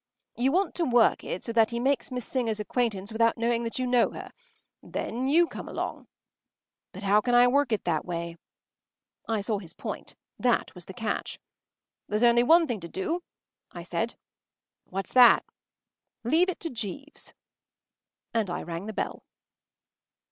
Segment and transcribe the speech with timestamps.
[0.35, 3.77] “You want to work it so that he makes Miss Singer’s acquaintance without knowing that
[3.77, 4.31] you know her.
[4.81, 6.07] Then you come along——”
[6.91, 8.37] “But how can I work it that way?”
[9.29, 10.15] I saw his point.
[10.39, 11.37] That was the catch.
[12.07, 13.21] “There’s only one thing to do,”
[13.73, 14.15] I said.
[14.85, 15.45] “What’s that?”
[16.23, 17.35] “Leave it to Jeeves.”
[18.33, 19.21] And I rang the bell.